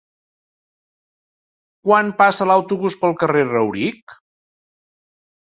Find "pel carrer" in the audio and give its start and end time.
3.03-3.45